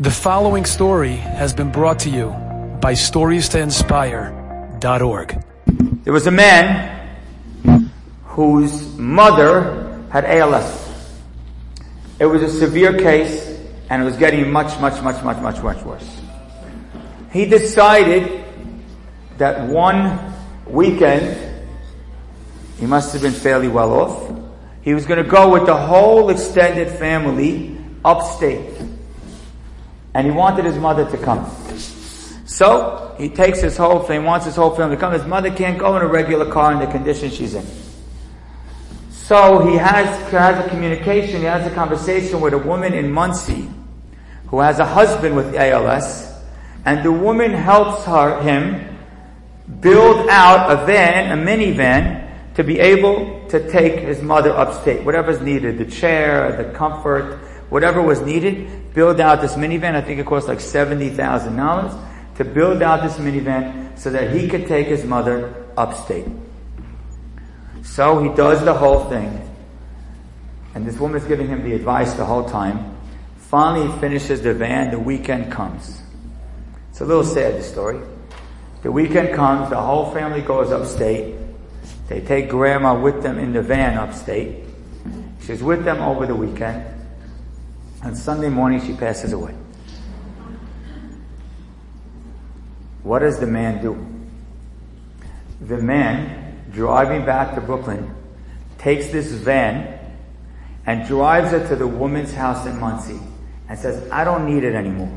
The 0.00 0.12
following 0.12 0.64
story 0.64 1.16
has 1.16 1.52
been 1.52 1.72
brought 1.72 1.98
to 2.00 2.08
you 2.08 2.28
by 2.80 2.92
StoriesToInspire.org. 2.92 5.44
There 6.04 6.12
was 6.12 6.28
a 6.28 6.30
man 6.30 7.10
whose 8.22 8.96
mother 8.96 10.00
had 10.10 10.24
ALS. 10.24 11.10
It 12.20 12.26
was 12.26 12.44
a 12.44 12.48
severe 12.48 12.96
case 12.96 13.58
and 13.90 14.00
it 14.00 14.04
was 14.04 14.16
getting 14.16 14.52
much, 14.52 14.78
much, 14.78 15.02
much, 15.02 15.20
much, 15.24 15.42
much, 15.42 15.60
much 15.64 15.82
worse. 15.82 16.20
He 17.32 17.46
decided 17.46 18.44
that 19.38 19.68
one 19.68 20.32
weekend, 20.68 21.36
he 22.78 22.86
must 22.86 23.12
have 23.14 23.22
been 23.22 23.32
fairly 23.32 23.66
well 23.66 23.92
off, 23.92 24.32
he 24.80 24.94
was 24.94 25.06
going 25.06 25.20
to 25.20 25.28
go 25.28 25.52
with 25.52 25.66
the 25.66 25.76
whole 25.76 26.30
extended 26.30 26.88
family 26.88 27.76
upstate 28.04 28.78
and 30.14 30.26
he 30.26 30.32
wanted 30.32 30.64
his 30.64 30.76
mother 30.76 31.10
to 31.10 31.18
come. 31.18 31.50
So 32.46 33.14
he 33.18 33.28
takes 33.28 33.60
his 33.60 33.76
whole 33.76 34.00
family, 34.00 34.26
wants 34.26 34.46
his 34.46 34.56
whole 34.56 34.74
family 34.74 34.96
to 34.96 35.00
come. 35.00 35.12
His 35.12 35.26
mother 35.26 35.50
can't 35.50 35.78
go 35.78 35.96
in 35.96 36.02
a 36.02 36.06
regular 36.06 36.50
car 36.50 36.72
in 36.72 36.78
the 36.78 36.86
condition 36.86 37.30
she's 37.30 37.54
in. 37.54 37.66
So 39.10 39.66
he 39.66 39.76
has, 39.76 40.06
has 40.30 40.64
a 40.64 40.68
communication, 40.70 41.40
he 41.40 41.44
has 41.44 41.70
a 41.70 41.74
conversation 41.74 42.40
with 42.40 42.54
a 42.54 42.58
woman 42.58 42.94
in 42.94 43.12
Monsey 43.12 43.68
who 44.46 44.60
has 44.60 44.78
a 44.78 44.86
husband 44.86 45.36
with 45.36 45.54
ALS, 45.54 46.32
and 46.86 47.04
the 47.04 47.12
woman 47.12 47.52
helps 47.52 48.06
her, 48.06 48.40
him 48.40 48.96
build 49.80 50.28
out 50.30 50.70
a 50.70 50.86
van, 50.86 51.38
a 51.38 51.42
minivan, 51.42 52.54
to 52.54 52.64
be 52.64 52.80
able 52.80 53.46
to 53.48 53.70
take 53.70 54.00
his 54.00 54.22
mother 54.22 54.50
upstate, 54.56 55.04
whatever's 55.04 55.40
needed, 55.40 55.76
the 55.76 55.84
chair, 55.84 56.56
the 56.56 56.76
comfort, 56.76 57.38
whatever 57.68 58.02
was 58.02 58.20
needed, 58.20 58.94
build 58.94 59.20
out 59.20 59.40
this 59.40 59.54
minivan. 59.54 59.94
I 59.94 60.00
think 60.00 60.20
it 60.20 60.26
cost 60.26 60.48
like 60.48 60.58
$70,000 60.58 62.36
to 62.36 62.44
build 62.44 62.82
out 62.82 63.02
this 63.02 63.16
minivan 63.16 63.98
so 63.98 64.10
that 64.10 64.34
he 64.34 64.48
could 64.48 64.66
take 64.66 64.86
his 64.86 65.04
mother 65.04 65.66
upstate. 65.76 66.26
So 67.82 68.22
he 68.22 68.28
does 68.34 68.64
the 68.64 68.74
whole 68.74 69.04
thing. 69.04 69.44
And 70.74 70.86
this 70.86 70.98
woman's 70.98 71.24
giving 71.24 71.48
him 71.48 71.64
the 71.64 71.74
advice 71.74 72.12
the 72.14 72.24
whole 72.24 72.48
time. 72.48 72.96
Finally, 73.36 73.90
he 73.90 73.98
finishes 73.98 74.42
the 74.42 74.54
van. 74.54 74.90
The 74.90 74.98
weekend 74.98 75.50
comes. 75.50 76.02
It's 76.90 77.00
a 77.00 77.04
little 77.04 77.24
sad, 77.24 77.56
the 77.56 77.62
story. 77.62 78.00
The 78.82 78.92
weekend 78.92 79.34
comes. 79.34 79.70
The 79.70 79.80
whole 79.80 80.12
family 80.12 80.42
goes 80.42 80.70
upstate. 80.70 81.34
They 82.08 82.20
take 82.20 82.48
grandma 82.48 82.98
with 83.00 83.22
them 83.22 83.38
in 83.38 83.52
the 83.52 83.62
van 83.62 83.98
upstate. 83.98 84.64
She's 85.40 85.62
with 85.62 85.84
them 85.84 86.00
over 86.00 86.26
the 86.26 86.34
weekend. 86.34 86.97
On 88.02 88.14
Sunday 88.14 88.48
morning, 88.48 88.80
she 88.80 88.94
passes 88.94 89.32
away. 89.32 89.54
What 93.02 93.20
does 93.20 93.40
the 93.40 93.46
man 93.46 93.82
do? 93.82 94.06
The 95.60 95.78
man, 95.78 96.62
driving 96.70 97.24
back 97.24 97.54
to 97.54 97.60
Brooklyn, 97.60 98.14
takes 98.78 99.08
this 99.08 99.32
van 99.32 99.98
and 100.86 101.06
drives 101.06 101.52
it 101.52 101.68
to 101.68 101.76
the 101.76 101.86
woman's 101.86 102.32
house 102.32 102.66
in 102.66 102.78
Monsey 102.78 103.18
and 103.68 103.78
says, 103.78 104.08
I 104.10 104.24
don't 104.24 104.46
need 104.46 104.62
it 104.62 104.74
anymore. 104.74 105.12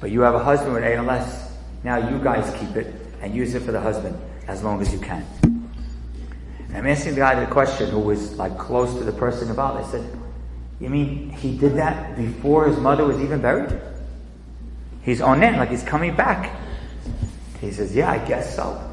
But 0.00 0.10
you 0.10 0.20
have 0.20 0.34
a 0.34 0.44
husband 0.44 0.74
with 0.74 0.84
ALS. 0.84 1.52
Now 1.82 2.10
you 2.10 2.22
guys 2.22 2.54
keep 2.58 2.76
it 2.76 2.94
and 3.22 3.34
use 3.34 3.54
it 3.54 3.62
for 3.62 3.72
the 3.72 3.80
husband 3.80 4.20
as 4.46 4.62
long 4.62 4.80
as 4.80 4.92
you 4.92 4.98
can. 5.00 5.26
And 5.42 6.76
I'm 6.76 6.86
asking 6.86 7.14
the 7.14 7.20
guy 7.20 7.42
the 7.42 7.50
question 7.50 7.90
who 7.90 8.00
was 8.00 8.36
like 8.36 8.58
close 8.58 8.94
to 8.94 9.04
the 9.04 9.12
person 9.12 9.48
involved. 9.48 9.86
I 9.86 9.90
said, 9.90 10.18
you 10.80 10.88
mean 10.88 11.30
he 11.30 11.56
did 11.56 11.74
that 11.76 12.16
before 12.16 12.66
his 12.66 12.78
mother 12.78 13.04
was 13.04 13.18
even 13.20 13.40
buried? 13.40 13.80
He's 15.02 15.20
on 15.20 15.42
it, 15.42 15.56
like 15.56 15.70
he's 15.70 15.82
coming 15.82 16.14
back. 16.14 16.54
He 17.60 17.72
says, 17.72 17.94
Yeah, 17.94 18.10
I 18.10 18.18
guess 18.18 18.54
so. 18.54 18.84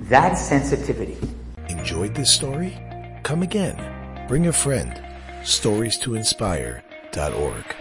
That's 0.00 0.40
sensitivity. 0.40 1.16
Enjoyed 1.68 2.14
this 2.14 2.32
story? 2.32 2.76
Come 3.22 3.42
again. 3.42 3.76
Bring 4.28 4.46
a 4.46 4.52
friend. 4.52 5.00
Stories 5.44 5.98
to 5.98 6.14
inspire.org. 6.14 7.76